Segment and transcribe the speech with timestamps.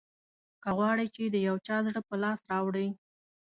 [0.63, 2.87] که غواړې چې د یو چا زړه په لاس راوړې.